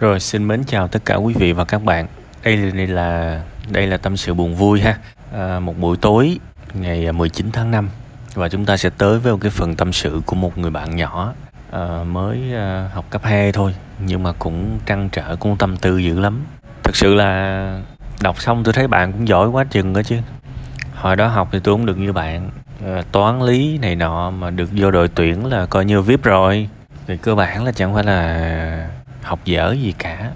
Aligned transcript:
Rồi 0.00 0.20
xin 0.20 0.48
mến 0.48 0.64
chào 0.64 0.88
tất 0.88 1.04
cả 1.04 1.14
quý 1.14 1.34
vị 1.34 1.52
và 1.52 1.64
các 1.64 1.82
bạn. 1.82 2.06
Đây 2.44 2.56
là 2.86 3.40
đây 3.70 3.86
là 3.86 3.96
tâm 3.96 4.16
sự 4.16 4.34
buồn 4.34 4.54
vui 4.54 4.80
ha. 4.80 4.98
À, 5.32 5.60
một 5.60 5.78
buổi 5.78 5.96
tối 5.96 6.38
ngày 6.74 7.06
à, 7.06 7.12
19 7.12 7.50
tháng 7.52 7.70
5 7.70 7.88
và 8.34 8.48
chúng 8.48 8.66
ta 8.66 8.76
sẽ 8.76 8.90
tới 8.90 9.18
với 9.18 9.32
một 9.32 9.38
cái 9.42 9.50
phần 9.50 9.74
tâm 9.74 9.92
sự 9.92 10.20
của 10.26 10.36
một 10.36 10.58
người 10.58 10.70
bạn 10.70 10.96
nhỏ 10.96 11.32
à, 11.70 12.04
mới 12.04 12.54
à, 12.54 12.90
học 12.94 13.04
cấp 13.10 13.22
2 13.24 13.52
thôi 13.52 13.74
nhưng 13.98 14.22
mà 14.22 14.32
cũng 14.38 14.78
trăn 14.86 15.08
trở 15.12 15.36
cũng 15.36 15.56
tâm 15.56 15.76
tư 15.76 15.98
dữ 15.98 16.20
lắm. 16.20 16.44
Thực 16.82 16.96
sự 16.96 17.14
là 17.14 17.80
đọc 18.20 18.40
xong 18.40 18.64
tôi 18.64 18.74
thấy 18.74 18.88
bạn 18.88 19.12
cũng 19.12 19.28
giỏi 19.28 19.48
quá 19.48 19.64
chừng 19.64 19.92
đó 19.92 20.02
chứ. 20.02 20.16
Hồi 20.94 21.16
đó 21.16 21.28
học 21.28 21.48
thì 21.52 21.60
tôi 21.64 21.74
cũng 21.74 21.86
được 21.86 21.98
như 21.98 22.12
bạn. 22.12 22.50
À, 22.86 23.02
toán 23.12 23.42
lý 23.42 23.78
này 23.78 23.96
nọ 23.96 24.30
mà 24.30 24.50
được 24.50 24.70
vô 24.72 24.90
đội 24.90 25.08
tuyển 25.08 25.46
là 25.46 25.66
coi 25.66 25.84
như 25.84 26.02
VIP 26.02 26.22
rồi. 26.22 26.68
Thì 27.06 27.16
cơ 27.16 27.34
bản 27.34 27.64
là 27.64 27.72
chẳng 27.72 27.94
phải 27.94 28.04
là 28.04 28.79
học 29.22 29.40
dở 29.44 29.72
gì 29.72 29.94
cả. 29.98 30.30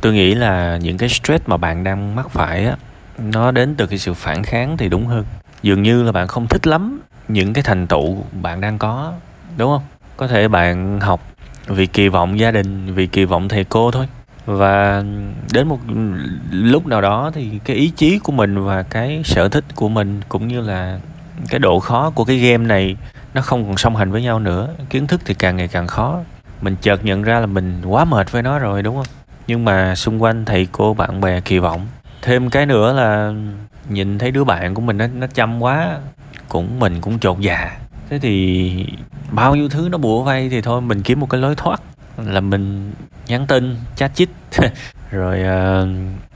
Tôi 0.00 0.12
nghĩ 0.12 0.34
là 0.34 0.76
những 0.76 0.98
cái 0.98 1.08
stress 1.08 1.46
mà 1.46 1.56
bạn 1.56 1.84
đang 1.84 2.14
mắc 2.14 2.30
phải 2.30 2.66
á, 2.66 2.76
nó 3.18 3.50
đến 3.50 3.74
từ 3.74 3.86
cái 3.86 3.98
sự 3.98 4.14
phản 4.14 4.42
kháng 4.42 4.76
thì 4.76 4.88
đúng 4.88 5.06
hơn. 5.06 5.24
Dường 5.62 5.82
như 5.82 6.02
là 6.02 6.12
bạn 6.12 6.26
không 6.26 6.46
thích 6.46 6.66
lắm 6.66 7.00
những 7.28 7.52
cái 7.52 7.64
thành 7.64 7.86
tựu 7.86 8.24
bạn 8.42 8.60
đang 8.60 8.78
có, 8.78 9.12
đúng 9.56 9.70
không? 9.70 9.82
Có 10.16 10.26
thể 10.26 10.48
bạn 10.48 11.00
học 11.00 11.20
vì 11.66 11.86
kỳ 11.86 12.08
vọng 12.08 12.38
gia 12.38 12.50
đình, 12.50 12.94
vì 12.94 13.06
kỳ 13.06 13.24
vọng 13.24 13.48
thầy 13.48 13.64
cô 13.64 13.90
thôi. 13.90 14.06
Và 14.46 15.04
đến 15.52 15.68
một 15.68 15.78
lúc 16.50 16.86
nào 16.86 17.00
đó 17.00 17.30
thì 17.34 17.60
cái 17.64 17.76
ý 17.76 17.92
chí 17.96 18.18
của 18.18 18.32
mình 18.32 18.64
và 18.64 18.82
cái 18.82 19.22
sở 19.24 19.48
thích 19.48 19.64
của 19.74 19.88
mình 19.88 20.20
cũng 20.28 20.48
như 20.48 20.60
là 20.60 21.00
cái 21.48 21.58
độ 21.58 21.80
khó 21.80 22.10
của 22.10 22.24
cái 22.24 22.36
game 22.36 22.66
này 22.66 22.96
nó 23.34 23.42
không 23.42 23.66
còn 23.66 23.76
song 23.76 23.96
hành 23.96 24.10
với 24.10 24.22
nhau 24.22 24.38
nữa. 24.38 24.68
Kiến 24.90 25.06
thức 25.06 25.20
thì 25.24 25.34
càng 25.34 25.56
ngày 25.56 25.68
càng 25.68 25.86
khó 25.86 26.20
mình 26.60 26.76
chợt 26.80 27.04
nhận 27.04 27.22
ra 27.22 27.40
là 27.40 27.46
mình 27.46 27.82
quá 27.84 28.04
mệt 28.04 28.32
với 28.32 28.42
nó 28.42 28.58
rồi 28.58 28.82
đúng 28.82 28.96
không? 28.96 29.06
Nhưng 29.46 29.64
mà 29.64 29.94
xung 29.94 30.22
quanh 30.22 30.44
thầy 30.44 30.68
cô 30.72 30.94
bạn 30.94 31.20
bè 31.20 31.40
kỳ 31.40 31.58
vọng. 31.58 31.86
Thêm 32.22 32.50
cái 32.50 32.66
nữa 32.66 32.92
là 32.92 33.32
nhìn 33.88 34.18
thấy 34.18 34.30
đứa 34.30 34.44
bạn 34.44 34.74
của 34.74 34.82
mình 34.82 34.98
nó 34.98 35.06
nó 35.06 35.26
chăm 35.26 35.62
quá 35.62 35.98
cũng 36.48 36.80
mình 36.80 37.00
cũng 37.00 37.18
chột 37.18 37.40
dạ. 37.40 37.78
Thế 38.10 38.18
thì 38.18 38.86
bao 39.30 39.56
nhiêu 39.56 39.68
thứ 39.68 39.88
nó 39.92 39.98
bủa 39.98 40.22
vây 40.22 40.48
thì 40.48 40.60
thôi 40.60 40.80
mình 40.80 41.02
kiếm 41.02 41.20
một 41.20 41.30
cái 41.30 41.40
lối 41.40 41.54
thoát. 41.54 41.80
Là 42.16 42.40
mình 42.40 42.92
nhắn 43.26 43.46
tin 43.46 43.76
chat 43.96 44.14
chít. 44.14 44.28
Rồi 45.10 45.40
uh, 45.40 45.88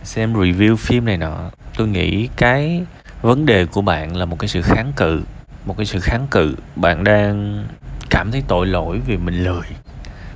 xem 0.03 0.35
review 0.35 0.77
phim 0.77 1.05
này 1.05 1.17
nọ. 1.17 1.51
Tôi 1.77 1.89
nghĩ 1.89 2.29
cái 2.37 2.83
vấn 3.23 3.47
đề 3.47 3.67
của 3.67 3.83
bạn 3.83 4.17
là 4.17 4.25
một 4.25 4.39
cái 4.39 4.49
sự 4.49 4.63
kháng 4.63 4.93
cự. 4.97 5.23
Một 5.65 5.77
cái 5.77 5.87
sự 5.87 6.01
kháng 6.01 6.27
cự. 6.31 6.55
Bạn 6.77 7.05
đang 7.05 7.65
cảm 8.11 8.31
thấy 8.31 8.43
tội 8.49 8.67
lỗi 8.67 9.01
vì 9.07 9.17
mình 9.17 9.45
lười 9.45 9.67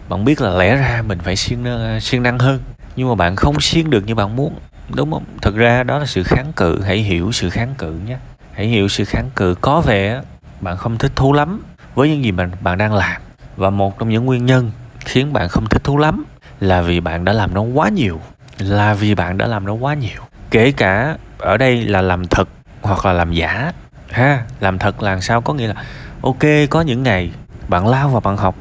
bạn 0.08 0.24
biết 0.24 0.40
là 0.40 0.50
lẽ 0.50 0.76
ra 0.76 1.02
mình 1.06 1.18
phải 1.18 1.36
siêng 1.36 1.64
ờ, 1.64 2.00
siêng 2.00 2.22
năng 2.22 2.38
hơn. 2.38 2.60
Nhưng 2.96 3.08
mà 3.08 3.14
bạn 3.14 3.36
không 3.36 3.60
siêng 3.60 3.90
được 3.90 4.06
như 4.06 4.14
bạn 4.14 4.36
muốn. 4.36 4.54
Đúng 4.94 5.12
không? 5.12 5.24
Thực 5.42 5.56
ra 5.56 5.82
đó 5.82 5.98
là 5.98 6.06
sự 6.06 6.22
kháng 6.22 6.52
cự. 6.56 6.82
Hãy 6.82 6.98
hiểu 6.98 7.32
sự 7.32 7.50
kháng 7.50 7.74
cự 7.78 7.92
nhé. 7.92 8.16
Hãy 8.52 8.66
hiểu 8.66 8.88
sự 8.88 9.04
kháng 9.04 9.30
cự. 9.36 9.54
Có 9.60 9.80
vẻ 9.80 10.20
bạn 10.60 10.76
không 10.76 10.98
thích 10.98 11.12
thú 11.16 11.32
lắm 11.32 11.62
với 11.94 12.08
những 12.08 12.24
gì 12.24 12.32
mà 12.32 12.48
bạn 12.60 12.78
đang 12.78 12.94
làm. 12.94 13.22
Và 13.56 13.70
một 13.70 13.98
trong 13.98 14.08
những 14.08 14.24
nguyên 14.24 14.46
nhân 14.46 14.70
khiến 15.04 15.32
bạn 15.32 15.48
không 15.48 15.66
thích 15.66 15.84
thú 15.84 15.98
lắm 15.98 16.24
là 16.60 16.82
vì 16.82 17.00
bạn 17.00 17.24
đã 17.24 17.32
làm 17.32 17.54
nó 17.54 17.60
quá 17.60 17.88
nhiều. 17.88 18.20
Là 18.58 18.94
vì 18.94 19.14
bạn 19.14 19.38
đã 19.38 19.46
làm 19.46 19.66
nó 19.66 19.72
quá 19.72 19.94
nhiều. 19.94 20.22
Kể 20.50 20.72
cả 20.72 21.16
ở 21.38 21.56
đây 21.56 21.84
là 21.84 22.02
làm 22.02 22.26
thật 22.26 22.48
hoặc 22.82 23.06
là 23.06 23.12
làm 23.12 23.32
giả. 23.32 23.72
Ha, 24.10 24.42
làm 24.60 24.78
thật 24.78 25.02
là 25.02 25.20
sao? 25.20 25.40
Có 25.40 25.54
nghĩa 25.54 25.66
là, 25.66 25.74
ok, 26.22 26.42
có 26.70 26.80
những 26.80 27.02
ngày 27.02 27.30
bạn 27.68 27.88
lao 27.88 28.08
vào 28.08 28.20
bạn 28.20 28.36
học. 28.36 28.54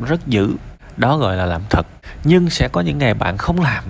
Rất 0.00 0.26
dữ 0.26 0.50
đó 0.96 1.16
gọi 1.16 1.36
là 1.36 1.46
làm 1.46 1.62
thật. 1.70 1.86
Nhưng 2.24 2.50
sẽ 2.50 2.68
có 2.68 2.80
những 2.80 2.98
ngày 2.98 3.14
bạn 3.14 3.36
không 3.36 3.60
làm, 3.60 3.84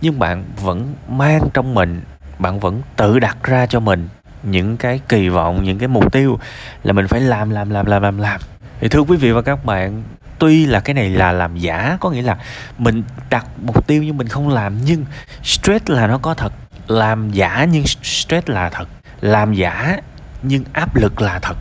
nhưng 0.00 0.18
bạn 0.18 0.44
vẫn 0.62 0.94
mang 1.08 1.48
trong 1.54 1.74
mình, 1.74 2.00
bạn 2.38 2.60
vẫn 2.60 2.82
tự 2.96 3.18
đặt 3.18 3.36
ra 3.42 3.66
cho 3.66 3.80
mình 3.80 4.08
những 4.42 4.76
cái 4.76 5.00
kỳ 5.08 5.28
vọng, 5.28 5.64
những 5.64 5.78
cái 5.78 5.88
mục 5.88 6.12
tiêu 6.12 6.38
là 6.82 6.92
mình 6.92 7.08
phải 7.08 7.20
làm 7.20 7.50
làm 7.50 7.70
làm 7.70 7.86
làm 7.86 8.02
làm 8.02 8.18
làm. 8.18 8.40
Thì 8.80 8.88
thưa 8.88 9.00
quý 9.00 9.16
vị 9.16 9.32
và 9.32 9.42
các 9.42 9.64
bạn, 9.64 10.02
tuy 10.38 10.66
là 10.66 10.80
cái 10.80 10.94
này 10.94 11.10
là 11.10 11.32
làm 11.32 11.56
giả, 11.56 11.96
có 12.00 12.10
nghĩa 12.10 12.22
là 12.22 12.36
mình 12.78 13.02
đặt 13.30 13.46
mục 13.62 13.86
tiêu 13.86 14.02
nhưng 14.02 14.16
mình 14.16 14.28
không 14.28 14.48
làm, 14.48 14.78
nhưng 14.84 15.04
stress 15.42 15.90
là 15.90 16.06
nó 16.06 16.18
có 16.18 16.34
thật. 16.34 16.52
Làm 16.86 17.30
giả 17.30 17.66
nhưng 17.70 17.86
stress 17.86 18.48
là 18.48 18.70
thật. 18.70 18.88
Làm 19.20 19.54
giả 19.54 19.96
nhưng 20.42 20.64
áp 20.72 20.96
lực 20.96 21.20
là 21.20 21.38
thật. 21.38 21.56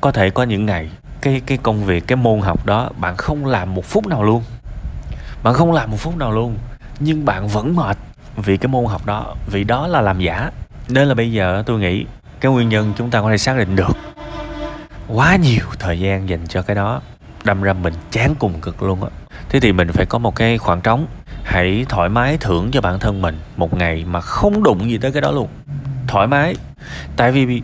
Có 0.00 0.12
thể 0.12 0.30
có 0.30 0.42
những 0.42 0.66
ngày 0.66 0.90
cái 1.24 1.42
cái 1.46 1.58
công 1.58 1.84
việc, 1.84 2.06
cái 2.06 2.16
môn 2.16 2.40
học 2.40 2.66
đó, 2.66 2.90
bạn 2.96 3.16
không 3.16 3.46
làm 3.46 3.74
một 3.74 3.84
phút 3.84 4.06
nào 4.06 4.22
luôn. 4.24 4.42
Bạn 5.42 5.54
không 5.54 5.72
làm 5.72 5.90
một 5.90 5.96
phút 5.96 6.16
nào 6.16 6.32
luôn, 6.32 6.56
nhưng 7.00 7.24
bạn 7.24 7.48
vẫn 7.48 7.76
mệt 7.76 7.96
vì 8.36 8.56
cái 8.56 8.68
môn 8.68 8.84
học 8.84 9.06
đó, 9.06 9.34
vì 9.46 9.64
đó 9.64 9.86
là 9.86 10.00
làm 10.00 10.20
giả. 10.20 10.50
Nên 10.88 11.08
là 11.08 11.14
bây 11.14 11.32
giờ 11.32 11.62
tôi 11.66 11.80
nghĩ 11.80 12.04
cái 12.40 12.52
nguyên 12.52 12.68
nhân 12.68 12.92
chúng 12.98 13.10
ta 13.10 13.20
có 13.20 13.30
thể 13.30 13.38
xác 13.38 13.56
định 13.56 13.76
được 13.76 13.96
quá 15.08 15.36
nhiều 15.36 15.64
thời 15.78 16.00
gian 16.00 16.28
dành 16.28 16.46
cho 16.48 16.62
cái 16.62 16.76
đó, 16.76 17.00
đâm 17.44 17.62
ra 17.62 17.72
mình 17.72 17.94
chán 18.10 18.34
cùng 18.38 18.60
cực 18.60 18.82
luôn 18.82 19.04
á. 19.04 19.10
Thế 19.48 19.60
thì 19.60 19.72
mình 19.72 19.92
phải 19.92 20.06
có 20.06 20.18
một 20.18 20.36
cái 20.36 20.58
khoảng 20.58 20.80
trống, 20.80 21.06
hãy 21.44 21.86
thoải 21.88 22.08
mái 22.08 22.36
thưởng 22.36 22.70
cho 22.70 22.80
bản 22.80 22.98
thân 22.98 23.22
mình 23.22 23.38
một 23.56 23.74
ngày 23.74 24.04
mà 24.04 24.20
không 24.20 24.62
đụng 24.62 24.90
gì 24.90 24.98
tới 24.98 25.12
cái 25.12 25.22
đó 25.22 25.30
luôn. 25.30 25.48
Thoải 26.06 26.26
mái. 26.26 26.56
Tại 27.16 27.32
vì 27.32 27.62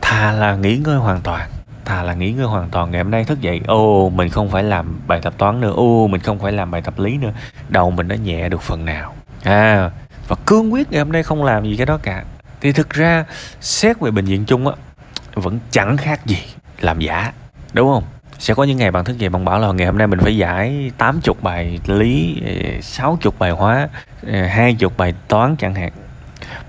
thà 0.00 0.32
là 0.32 0.56
nghỉ 0.56 0.76
ngơi 0.76 0.96
hoàn 0.96 1.20
toàn 1.20 1.48
thà 1.84 2.02
là 2.02 2.14
nghỉ 2.14 2.32
ngơi 2.32 2.46
hoàn 2.46 2.68
toàn 2.68 2.90
ngày 2.90 3.02
hôm 3.02 3.10
nay 3.10 3.24
thức 3.24 3.40
dậy. 3.40 3.60
Ô, 3.66 4.10
mình 4.10 4.28
không 4.28 4.50
phải 4.50 4.62
làm 4.62 5.00
bài 5.06 5.20
tập 5.22 5.34
toán 5.38 5.60
nữa. 5.60 5.72
Ô, 5.76 6.06
mình 6.06 6.20
không 6.20 6.38
phải 6.38 6.52
làm 6.52 6.70
bài 6.70 6.82
tập 6.82 6.98
lý 6.98 7.16
nữa. 7.16 7.32
Đầu 7.68 7.90
mình 7.90 8.08
nó 8.08 8.14
nhẹ 8.14 8.48
được 8.48 8.62
phần 8.62 8.84
nào. 8.84 9.14
À 9.44 9.90
và 10.28 10.36
cương 10.46 10.72
quyết 10.72 10.92
ngày 10.92 10.98
hôm 10.98 11.12
nay 11.12 11.22
không 11.22 11.44
làm 11.44 11.64
gì 11.64 11.76
cái 11.76 11.86
đó 11.86 11.98
cả. 12.02 12.24
Thì 12.60 12.72
thực 12.72 12.90
ra, 12.90 13.24
xét 13.60 14.00
về 14.00 14.10
bệnh 14.10 14.24
viện 14.24 14.44
chung 14.44 14.68
á, 14.68 14.74
vẫn 15.34 15.58
chẳng 15.70 15.96
khác 15.96 16.26
gì 16.26 16.38
làm 16.80 17.00
giả, 17.00 17.32
đúng 17.72 17.94
không? 17.94 18.04
Sẽ 18.38 18.54
có 18.54 18.64
những 18.64 18.78
ngày 18.78 18.90
bạn 18.90 19.04
thức 19.04 19.18
dậy 19.18 19.28
bạn 19.28 19.44
bảo 19.44 19.58
là 19.58 19.72
ngày 19.72 19.86
hôm 19.86 19.98
nay 19.98 20.06
mình 20.06 20.18
phải 20.20 20.36
giải 20.36 20.90
80 20.98 21.34
bài 21.42 21.80
lý 21.86 22.42
ờ, 22.46 22.80
60 22.80 23.32
bài 23.38 23.50
hóa 23.50 23.88
ờ, 24.26 24.46
20 24.46 24.90
bài 24.96 25.14
toán 25.28 25.56
chẳng 25.56 25.74
hạn. 25.74 25.92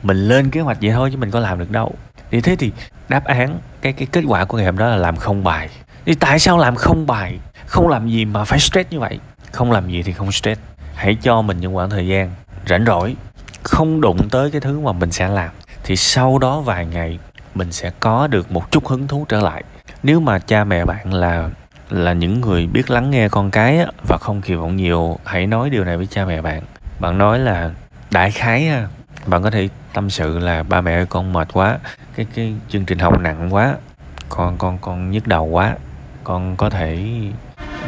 Mình 0.04 0.18
lên 0.18 0.50
kế 0.50 0.62
hoạch 0.62 0.78
vậy 0.82 0.92
thôi 0.92 1.10
chứ 1.12 1.18
mình 1.18 1.32
có 1.32 1.40
làm 1.40 1.60
được 1.60 1.72
đâu 1.72 1.96
thì 2.32 2.42
thế 2.42 2.56
thì 2.56 2.72
đáp 3.10 3.26
án 3.26 3.60
cái 3.82 3.94
cái 3.94 4.08
kết 4.12 4.24
quả 4.28 4.46
của 4.46 4.58
ngày 4.58 4.66
hôm 4.66 4.78
đó 4.78 4.88
là 4.88 4.96
làm 4.96 5.16
không 5.18 5.44
bài. 5.44 5.70
Thì 6.06 6.14
tại 6.14 6.40
sao 6.40 6.58
làm 6.58 6.76
không 6.76 7.08
bài? 7.08 7.40
Không 7.66 7.88
làm 7.88 8.10
gì 8.10 8.26
mà 8.26 8.44
phải 8.44 8.60
stress 8.60 8.90
như 8.90 9.00
vậy? 9.00 9.20
Không 9.52 9.72
làm 9.72 9.90
gì 9.90 10.04
thì 10.04 10.12
không 10.12 10.32
stress. 10.32 10.62
Hãy 10.96 11.18
cho 11.22 11.42
mình 11.42 11.60
những 11.60 11.74
khoảng 11.74 11.90
thời 11.90 12.08
gian 12.08 12.32
rảnh 12.68 12.86
rỗi 12.86 13.16
không 13.64 14.02
đụng 14.02 14.30
tới 14.30 14.52
cái 14.52 14.62
thứ 14.62 14.80
mà 14.80 14.92
mình 14.92 15.12
sẽ 15.12 15.28
làm. 15.28 15.50
Thì 15.84 15.96
sau 15.96 16.38
đó 16.38 16.62
vài 16.62 16.86
ngày 16.86 17.20
mình 17.56 17.72
sẽ 17.72 17.92
có 18.00 18.28
được 18.28 18.52
một 18.52 18.72
chút 18.72 18.88
hứng 18.88 19.08
thú 19.08 19.26
trở 19.30 19.42
lại. 19.42 19.64
Nếu 20.04 20.20
mà 20.20 20.40
cha 20.40 20.64
mẹ 20.64 20.86
bạn 20.86 21.14
là 21.14 21.50
là 21.90 22.14
những 22.14 22.42
người 22.42 22.68
biết 22.68 22.90
lắng 22.92 23.12
nghe 23.12 23.30
con 23.30 23.52
cái 23.52 23.78
á, 23.78 23.86
và 24.08 24.18
không 24.22 24.42
kỳ 24.42 24.54
vọng 24.54 24.76
nhiều 24.76 25.20
hãy 25.26 25.48
nói 25.48 25.70
điều 25.70 25.84
này 25.84 25.98
với 25.98 26.08
cha 26.08 26.26
mẹ 26.26 26.42
bạn. 26.42 26.62
Bạn 27.00 27.18
nói 27.18 27.40
là 27.40 27.72
đại 28.12 28.32
khái 28.32 28.70
bạn 29.28 29.44
có 29.44 29.50
thể 29.50 29.70
tâm 29.94 30.10
sự 30.10 30.40
là 30.40 30.64
ba 30.64 30.82
mẹ 30.82 30.94
ơi 30.94 31.06
con 31.06 31.34
mệt 31.34 31.48
quá 31.54 31.80
cái 32.16 32.26
cái 32.36 32.54
chương 32.70 32.86
trình 32.86 33.00
học 33.00 33.20
nặng 33.20 33.54
quá 33.54 33.76
con 34.30 34.58
con 34.58 34.78
con 34.82 35.12
nhức 35.12 35.28
đầu 35.28 35.46
quá. 35.46 35.76
Con 36.24 36.56
có 36.56 36.70
thể 36.70 36.96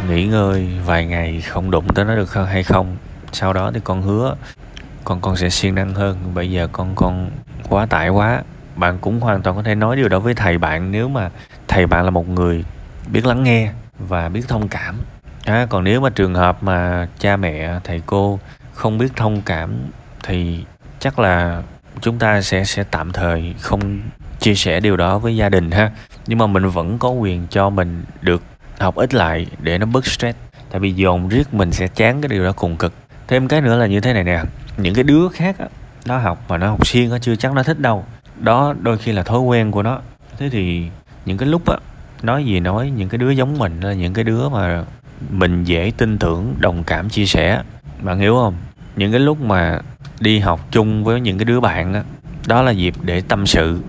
nghỉ 0.10 0.26
ngơi 0.26 0.68
vài 0.86 1.06
ngày 1.06 1.42
không 1.42 1.72
đụng 1.72 1.94
tới 1.94 2.06
nó 2.06 2.16
được 2.16 2.26
không 2.26 2.46
hay 2.46 2.64
không. 2.64 2.98
Sau 3.32 3.54
đó 3.54 3.72
thì 3.74 3.80
con 3.84 4.02
hứa 4.02 4.36
con 5.04 5.22
con 5.22 5.36
sẽ 5.36 5.50
siêng 5.50 5.76
năng 5.76 5.94
hơn. 5.94 6.18
Bây 6.34 6.52
giờ 6.52 6.68
con 6.72 6.96
con 6.96 7.30
quá 7.70 7.86
tải 7.86 8.10
quá. 8.10 8.42
Bạn 8.76 8.98
cũng 9.02 9.20
hoàn 9.20 9.42
toàn 9.42 9.56
có 9.56 9.64
thể 9.64 9.76
nói 9.76 9.96
điều 9.96 10.10
đó 10.10 10.20
với 10.20 10.34
thầy 10.34 10.58
bạn 10.58 10.92
nếu 10.92 11.10
mà 11.10 11.30
thầy 11.68 11.88
bạn 11.88 12.06
là 12.06 12.10
một 12.10 12.30
người 12.30 12.66
biết 13.12 13.26
lắng 13.26 13.44
nghe 13.44 13.72
và 14.00 14.30
biết 14.30 14.48
thông 14.48 14.68
cảm. 14.68 14.96
À, 15.46 15.68
còn 15.70 15.84
nếu 15.84 16.02
mà 16.02 16.10
trường 16.10 16.36
hợp 16.36 16.64
mà 16.64 17.08
cha 17.20 17.38
mẹ 17.38 17.80
thầy 17.84 18.02
cô 18.06 18.40
không 18.74 18.98
biết 18.98 19.12
thông 19.16 19.42
cảm 19.42 19.76
thì 20.24 20.66
chắc 21.08 21.20
là 21.20 21.64
chúng 22.02 22.20
ta 22.20 22.42
sẽ 22.42 22.64
sẽ 22.64 22.84
tạm 22.84 23.12
thời 23.12 23.56
không 23.60 24.00
chia 24.40 24.56
sẻ 24.56 24.80
điều 24.80 24.98
đó 24.98 25.18
với 25.18 25.36
gia 25.36 25.50
đình 25.50 25.72
ha. 25.72 25.92
Nhưng 26.28 26.38
mà 26.38 26.48
mình 26.48 26.70
vẫn 26.70 26.98
có 27.00 27.10
quyền 27.10 27.48
cho 27.50 27.70
mình 27.70 28.04
được 28.22 28.44
học 28.80 28.96
ít 28.96 29.14
lại 29.14 29.48
để 29.62 29.78
nó 29.78 29.86
bớt 29.86 30.06
stress. 30.06 30.38
Tại 30.72 30.80
vì 30.80 30.92
dồn 30.94 31.30
riết 31.30 31.54
mình 31.54 31.72
sẽ 31.72 31.88
chán 31.88 32.22
cái 32.22 32.30
điều 32.30 32.44
đó 32.44 32.52
cùng 32.56 32.78
cực. 32.78 32.94
Thêm 33.28 33.48
cái 33.48 33.62
nữa 33.62 33.78
là 33.78 33.86
như 33.86 34.00
thế 34.00 34.14
này 34.14 34.24
nè, 34.24 34.42
những 34.78 34.96
cái 34.96 35.04
đứa 35.04 35.30
khác 35.30 35.56
á, 35.60 35.66
nó 36.06 36.18
học 36.18 36.44
mà 36.48 36.58
nó 36.58 36.70
học 36.70 36.88
siêng 36.88 37.10
nó 37.10 37.18
chưa 37.18 37.36
chắc 37.36 37.54
nó 37.54 37.64
thích 37.64 37.80
đâu. 37.80 38.06
Đó, 38.40 38.74
đôi 38.82 38.98
khi 38.98 39.12
là 39.12 39.24
thói 39.24 39.40
quen 39.40 39.72
của 39.72 39.84
nó. 39.84 40.00
Thế 40.38 40.50
thì 40.50 40.86
những 41.26 41.38
cái 41.38 41.50
lúc 41.50 41.70
á, 41.70 41.78
nói 42.22 42.46
gì 42.46 42.60
nói, 42.60 42.92
những 42.98 43.10
cái 43.10 43.18
đứa 43.18 43.30
giống 43.30 43.58
mình 43.58 43.80
là 43.82 43.94
những 43.94 44.14
cái 44.14 44.24
đứa 44.24 44.50
mà 44.50 44.84
mình 45.30 45.64
dễ 45.64 45.92
tin 45.98 46.18
tưởng, 46.18 46.56
đồng 46.60 46.84
cảm, 46.84 47.10
chia 47.10 47.26
sẻ 47.26 47.62
bạn 48.02 48.20
hiểu 48.20 48.36
không? 48.36 48.56
Những 48.96 49.12
cái 49.12 49.20
lúc 49.20 49.42
mà 49.42 49.80
đi 50.20 50.40
học 50.40 50.60
chung 50.72 51.04
với 51.04 51.22
những 51.22 51.38
cái 51.38 51.46
đứa 51.46 51.60
bạn 51.60 51.94
đó, 51.94 52.00
đó 52.48 52.62
là 52.62 52.72
dịp 52.72 52.94
để 53.02 53.22
tâm 53.22 53.48
sự. 53.48 53.80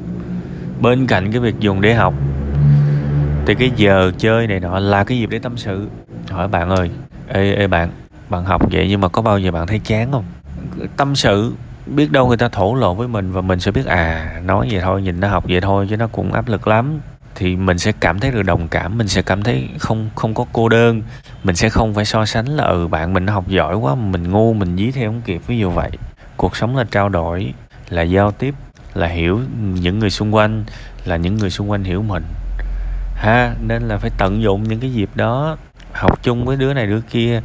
Bên 0.80 1.06
cạnh 1.06 1.32
cái 1.32 1.40
việc 1.40 1.54
dùng 1.60 1.80
để 1.80 1.94
học 1.94 2.14
thì 3.46 3.54
cái 3.54 3.70
giờ 3.76 4.12
chơi 4.18 4.46
này 4.46 4.60
nọ 4.60 4.78
là 4.78 5.04
cái 5.04 5.18
dịp 5.18 5.30
để 5.30 5.38
tâm 5.38 5.56
sự. 5.56 5.88
Hỏi 6.30 6.48
bạn 6.48 6.70
ơi 6.70 6.90
ê 7.28 7.54
ê 7.54 7.66
bạn 7.66 7.90
bạn 8.28 8.44
học 8.44 8.72
vậy 8.72 8.86
nhưng 8.88 9.00
mà 9.00 9.08
có 9.08 9.22
bao 9.22 9.38
giờ 9.38 9.50
bạn 9.50 9.66
thấy 9.66 9.78
chán 9.78 10.12
không? 10.12 10.24
Tâm 10.96 11.16
sự 11.16 11.52
biết 11.86 12.12
đâu 12.12 12.28
người 12.28 12.36
ta 12.36 12.48
thổ 12.48 12.74
lộ 12.74 12.94
với 12.94 13.08
mình 13.08 13.32
và 13.32 13.40
mình 13.40 13.60
sẽ 13.60 13.70
biết 13.70 13.86
à 13.86 14.40
nói 14.44 14.68
vậy 14.70 14.80
thôi 14.80 15.02
nhìn 15.02 15.20
nó 15.20 15.28
học 15.28 15.44
vậy 15.48 15.60
thôi 15.60 15.86
chứ 15.90 15.96
nó 15.96 16.06
cũng 16.06 16.32
áp 16.32 16.48
lực 16.48 16.68
lắm. 16.68 17.00
Thì 17.34 17.56
mình 17.56 17.78
sẽ 17.78 17.92
cảm 18.00 18.20
thấy 18.20 18.30
được 18.30 18.42
đồng 18.42 18.68
cảm 18.68 18.98
mình 18.98 19.08
sẽ 19.08 19.22
cảm 19.22 19.42
thấy 19.42 19.68
không 19.78 20.10
không 20.14 20.34
có 20.34 20.44
cô 20.52 20.68
đơn. 20.68 21.02
Mình 21.44 21.56
sẽ 21.56 21.68
không 21.68 21.94
phải 21.94 22.04
so 22.04 22.26
sánh 22.26 22.46
là 22.46 22.64
ừ 22.64 22.88
bạn 22.88 23.12
mình 23.12 23.26
nó 23.26 23.32
học 23.32 23.48
giỏi 23.48 23.76
quá 23.76 23.94
mình 23.94 24.30
ngu 24.30 24.52
mình 24.52 24.76
dí 24.76 24.90
theo 24.90 25.10
không 25.10 25.20
kịp. 25.24 25.40
Ví 25.46 25.58
dụ 25.58 25.70
vậy 25.70 25.90
cuộc 26.38 26.56
sống 26.56 26.76
là 26.76 26.84
trao 26.90 27.08
đổi, 27.08 27.54
là 27.88 28.02
giao 28.02 28.32
tiếp, 28.32 28.54
là 28.94 29.06
hiểu 29.06 29.40
những 29.74 29.98
người 29.98 30.10
xung 30.10 30.34
quanh, 30.34 30.64
là 31.04 31.16
những 31.16 31.36
người 31.36 31.50
xung 31.50 31.70
quanh 31.70 31.84
hiểu 31.84 32.02
mình. 32.02 32.24
Ha, 33.14 33.54
nên 33.66 33.82
là 33.82 33.96
phải 33.96 34.10
tận 34.18 34.42
dụng 34.42 34.62
những 34.62 34.80
cái 34.80 34.92
dịp 34.92 35.10
đó, 35.14 35.56
học 35.92 36.22
chung 36.22 36.44
với 36.44 36.56
đứa 36.56 36.74
này 36.74 36.86
đứa 36.86 37.00
kia, 37.00 37.42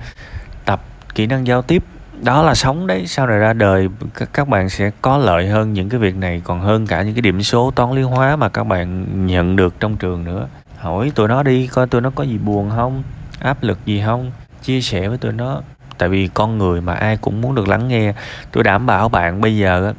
tập 0.66 0.81
kỹ 1.16 1.25
năng 1.28 1.48
giao 1.48 1.62
tiếp. 1.62 1.84
Đó 2.22 2.44
là 2.44 2.56
sống 2.56 2.88
đấy, 2.88 3.07
sau 3.07 3.28
này 3.28 3.38
ra 3.38 3.54
đời, 3.54 3.88
các 4.34 4.48
bạn 4.48 4.69
sẽ 4.69 4.92
có 5.01 5.18
lợi 5.18 5.48
hơn 5.48 5.74
những 5.74 5.89
cái 5.89 6.00
việc 6.00 6.16
này, 6.16 6.42
còn 6.44 6.62
hơn 6.62 6.88
cả 6.88 7.01
những 7.01 7.13
cái 7.13 7.22
điểm 7.22 7.44
số 7.44 7.72
toán 7.72 7.92
lý 7.92 8.01
hóa 8.01 8.36
mà 8.36 8.50
các 8.50 8.63
bạn 8.63 9.06
nhận 9.28 9.56
được 9.56 9.80
trong 9.80 9.98
trường 9.98 10.24
nữa. 10.24 10.48
Hỏi 10.78 11.12
tụi 11.16 11.28
nó 11.28 11.44
đi, 11.44 11.68
coi 11.68 11.88
tụi 11.88 12.01
nó 12.01 12.10
có 12.16 12.24
gì 12.24 12.38
buồn 12.38 12.72
không, 12.75 13.04
áp 13.39 13.63
lực 13.63 13.86
gì 13.86 14.01
không, 14.06 14.31
chia 14.63 14.81
sẻ 14.81 15.07
với 15.07 15.18
tụi 15.18 15.31
nó 15.31 15.62
tại 16.04 16.10
vì 16.10 16.30
con 16.34 16.58
người 16.58 16.82
mà 16.82 16.94
ai 16.94 17.18
cũng 17.18 17.42
muốn 17.42 17.56
được 17.56 17.68
lắng 17.68 17.88
nghe. 17.88 18.14
Tôi 18.52 18.64
đảm 18.64 18.86
bảo 18.86 19.10
bạn 19.10 19.42
bây 19.42 19.58
giờ 19.58 19.94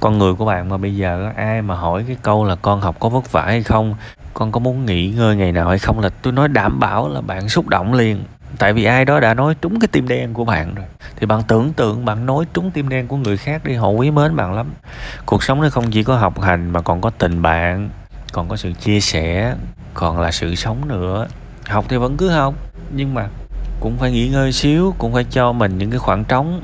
con 0.00 0.18
người 0.18 0.34
của 0.34 0.44
bạn 0.44 0.68
mà 0.68 0.76
bây 0.76 0.96
giờ 0.96 1.30
ai 1.36 1.62
mà 1.62 1.74
hỏi 1.74 2.04
cái 2.06 2.16
câu 2.22 2.44
là 2.44 2.54
con 2.54 2.80
học 2.80 2.96
có 3.00 3.08
vất 3.08 3.32
vả 3.32 3.42
hay 3.42 3.62
không, 3.62 3.94
con 4.34 4.52
có 4.52 4.60
muốn 4.60 4.86
nghỉ 4.86 5.08
ngơi 5.08 5.36
ngày 5.36 5.52
nào 5.52 5.68
hay 5.68 5.78
không 5.78 6.00
là 6.00 6.08
tôi 6.08 6.32
nói 6.32 6.48
đảm 6.48 6.80
bảo 6.80 7.08
là 7.08 7.20
bạn 7.20 7.48
xúc 7.48 7.68
động 7.68 7.94
liền. 7.94 8.24
Tại 8.58 8.72
vì 8.72 8.84
ai 8.84 9.04
đó 9.04 9.20
đã 9.20 9.34
nói 9.34 9.54
trúng 9.62 9.80
cái 9.80 9.88
tim 9.88 10.08
đen 10.08 10.34
của 10.34 10.44
bạn 10.44 10.74
rồi. 10.74 10.86
Thì 11.16 11.26
bạn 11.26 11.42
tưởng 11.48 11.72
tượng, 11.72 12.04
bạn 12.04 12.26
nói 12.26 12.44
trúng 12.54 12.70
tim 12.70 12.88
đen 12.88 13.06
của 13.06 13.16
người 13.16 13.36
khác 13.36 13.64
đi, 13.64 13.74
họ 13.74 13.88
quý 13.88 14.10
mến 14.10 14.36
bạn 14.36 14.54
lắm. 14.54 14.72
Cuộc 15.26 15.42
sống 15.42 15.62
nó 15.62 15.68
không 15.70 15.90
chỉ 15.90 16.04
có 16.04 16.16
học 16.16 16.40
hành 16.40 16.70
mà 16.70 16.80
còn 16.80 17.00
có 17.00 17.10
tình 17.10 17.42
bạn, 17.42 17.90
còn 18.32 18.48
có 18.48 18.56
sự 18.56 18.72
chia 18.72 19.00
sẻ, 19.00 19.54
còn 19.94 20.20
là 20.20 20.30
sự 20.30 20.54
sống 20.54 20.88
nữa. 20.88 21.26
Học 21.66 21.84
thì 21.88 21.96
vẫn 21.96 22.16
cứ 22.16 22.30
học, 22.30 22.54
nhưng 22.94 23.14
mà 23.14 23.28
cũng 23.84 23.96
phải 23.98 24.12
nghỉ 24.12 24.28
ngơi 24.28 24.52
xíu, 24.52 24.94
cũng 24.98 25.12
phải 25.12 25.24
cho 25.24 25.52
mình 25.52 25.78
những 25.78 25.90
cái 25.90 25.98
khoảng 25.98 26.24
trống. 26.24 26.60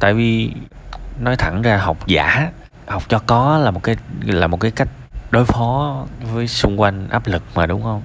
Tại 0.00 0.14
vì, 0.14 0.52
nói 1.20 1.36
thẳng 1.36 1.62
ra, 1.62 1.76
học 1.76 2.06
giả, 2.06 2.50
học 2.86 3.02
cho 3.08 3.18
có 3.26 3.58
là 3.58 3.70
một 3.70 3.82
cái, 3.82 3.96
là 4.26 4.46
một 4.46 4.60
cái 4.60 4.70
cách 4.70 4.88
đối 5.30 5.44
phó 5.44 6.04
với 6.32 6.48
xung 6.48 6.80
quanh 6.80 7.08
áp 7.10 7.26
lực 7.26 7.42
mà, 7.54 7.66
đúng 7.66 7.82
không? 7.82 8.02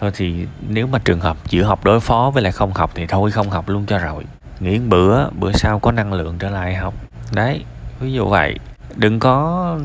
Thôi 0.00 0.10
thì 0.14 0.46
nếu 0.68 0.86
mà 0.86 0.98
trường 0.98 1.20
hợp 1.20 1.36
giữa 1.48 1.62
học 1.62 1.84
đối 1.84 2.00
phó 2.00 2.30
với 2.34 2.42
lại 2.42 2.52
không 2.52 2.72
học 2.72 2.90
thì 2.94 3.06
thôi, 3.06 3.30
không 3.30 3.50
học 3.50 3.68
luôn 3.68 3.86
cho 3.86 3.98
rồi. 3.98 4.24
Nghỉ 4.60 4.78
bữa 4.78 5.30
bữa 5.30 5.52
sau 5.52 5.78
có 5.78 5.92
năng 5.92 6.12
lượng 6.12 6.36
trở 6.38 6.50
lại 6.50 6.74
học 6.74 6.94
đấy, 7.32 7.64
ví 8.00 8.12
dụ 8.12 8.28
vậy. 8.28 8.58
Đừng 8.96 9.18
có 9.18 9.78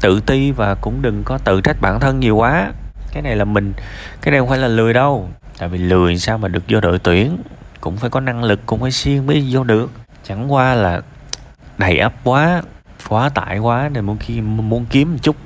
tự 0.00 0.20
ti 0.20 0.50
và 0.50 0.74
cũng 0.74 1.02
đừng 1.02 1.22
có 1.24 1.38
tự 1.38 1.60
trách 1.60 1.76
bản 1.80 2.00
thân 2.00 2.20
nhiều 2.20 2.36
quá. 2.36 2.72
Cái 3.12 3.22
này 3.22 3.36
là 3.36 3.44
mình, 3.44 3.72
cái 4.22 4.32
này 4.32 4.40
không 4.40 4.48
phải 4.48 4.58
là 4.58 4.68
lười 4.68 4.92
đâu 4.92 5.28
tại 5.58 5.68
vì 5.68 5.78
lười 5.78 6.18
sao 6.18 6.38
mà 6.38 6.48
được 6.48 6.62
vô 6.68 6.80
đội 6.80 6.98
tuyển, 6.98 7.38
cũng 7.80 7.96
phải 7.96 8.10
có 8.10 8.20
năng 8.20 8.44
lực, 8.44 8.60
cũng 8.66 8.80
phải 8.80 8.92
siêng 8.92 9.26
mới 9.26 9.48
vô 9.50 9.64
được. 9.64 9.90
Chẳng 10.24 10.52
qua 10.52 10.74
là 10.74 11.00
đầy 11.78 11.98
ấp 11.98 12.12
quá 12.24 12.62
quá 13.08 13.28
tải 13.28 13.58
quá 13.58 13.90
nên 13.92 14.04
muốn 14.04 14.16
khi 14.20 14.40
muốn 14.40 14.86
kiếm 14.90 15.12
một 15.12 15.18
chút. 15.22 15.36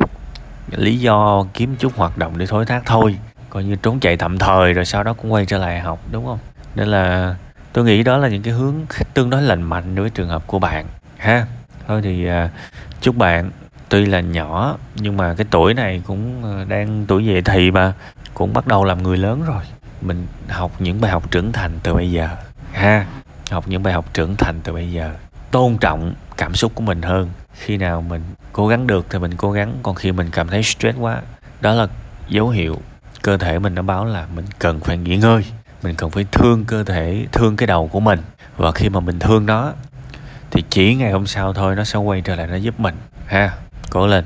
Lý 0.71 0.99
do 0.99 1.45
kiếm 1.55 1.77
chút 1.79 1.97
hoạt 1.97 2.19
động 2.19 2.39
để 2.39 2.47
thối 2.47 2.67
thác 2.67 2.83
thôi. 2.87 3.17
Coi 3.51 3.65
như 3.65 3.77
trốn 3.77 4.01
chạy 4.01 4.17
tạm 4.17 4.39
thời 4.39 4.73
rồi 4.73 4.85
sau 4.85 5.03
đó 5.03 5.13
cũng 5.13 5.33
quay 5.33 5.47
trở 5.47 5.59
lại 5.59 5.81
học, 5.81 5.99
đúng 6.13 6.27
không? 6.27 6.39
Nên 6.75 6.89
là 6.89 7.35
tôi 7.73 7.85
nghĩ 7.85 8.03
đó 8.03 8.17
là 8.17 8.29
những 8.29 8.43
cái 8.43 8.55
hướng 8.55 8.75
tương 9.15 9.31
đối 9.31 9.43
lành 9.43 9.63
mạnh 9.63 9.95
đối 9.95 10.03
với 10.03 10.11
trường 10.11 10.29
hợp 10.29 10.47
của 10.47 10.59
bạn, 10.59 10.87
ha? 11.17 11.47
Thôi 11.89 12.01
thì 12.05 12.27
à, 12.27 12.51
chúc 13.01 13.17
bạn 13.17 13.51
tuy 13.89 14.07
là 14.07 14.21
nhỏ 14.21 14.77
nhưng 14.95 15.17
mà 15.17 15.35
cái 15.35 15.47
tuổi 15.51 15.75
này 15.75 16.03
cũng 16.07 16.45
à, 16.45 16.65
đang 16.69 17.05
tuổi 17.09 17.27
dậy 17.27 17.43
thì 17.43 17.71
mà 17.71 17.93
cũng 18.35 18.53
bắt 18.53 18.67
đầu 18.67 18.85
làm 18.85 19.03
người 19.03 19.17
lớn 19.17 19.43
rồi 19.47 19.63
mình 20.07 20.27
học 20.49 20.73
những 20.79 21.01
bài 21.01 21.11
học 21.11 21.31
trưởng 21.31 21.53
thành 21.53 21.79
từ 21.83 21.95
bây 21.95 22.11
giờ. 22.11 22.29
Ha, 22.73 23.07
học 23.51 23.69
những 23.69 23.83
bài 23.83 23.95
học 23.95 24.15
trưởng 24.15 24.37
thành 24.37 24.61
từ 24.65 24.73
bây 24.73 24.93
giờ. 24.93 25.15
Tôn 25.51 25.79
trọng 25.79 26.15
cảm 26.37 26.55
xúc 26.55 26.73
của 26.75 26.83
mình 26.83 27.03
hơn. 27.03 27.31
Khi 27.53 27.77
nào 27.77 28.01
mình 28.01 28.23
cố 28.53 28.69
gắng 28.69 28.87
được 28.87 29.07
thì 29.11 29.19
mình 29.19 29.35
cố 29.37 29.53
gắng. 29.53 29.75
Còn 29.83 29.95
khi 29.95 30.13
mình 30.13 30.29
cảm 30.33 30.49
thấy 30.49 30.63
stress 30.63 30.99
quá, 30.99 31.23
đó 31.61 31.75
là 31.75 31.87
dấu 32.29 32.49
hiệu 32.49 32.81
cơ 33.23 33.37
thể 33.37 33.59
mình 33.59 33.75
nó 33.75 33.83
báo 33.83 34.05
là 34.05 34.27
mình 34.37 34.45
cần 34.59 34.81
phải 34.81 34.99
nghỉ 34.99 35.17
ngơi. 35.17 35.45
Mình 35.83 35.95
cần 35.95 36.11
phải 36.11 36.27
thương 36.33 36.65
cơ 36.65 36.85
thể, 36.85 37.27
thương 37.33 37.57
cái 37.57 37.67
đầu 37.67 37.89
của 37.89 38.01
mình. 38.01 38.21
Và 38.57 38.73
khi 38.73 38.89
mà 38.89 39.01
mình 39.01 39.19
thương 39.19 39.47
nó, 39.47 39.73
thì 40.51 40.65
chỉ 40.71 40.95
ngày 40.95 41.13
hôm 41.13 41.27
sau 41.27 41.53
thôi 41.53 41.77
nó 41.77 41.85
sẽ 41.85 41.99
quay 41.99 42.21
trở 42.21 42.37
lại, 42.37 42.47
nó 42.47 42.57
giúp 42.57 42.81
mình. 42.81 42.95
Ha, 43.27 43.53
cố 43.91 44.07
lên. 44.07 44.25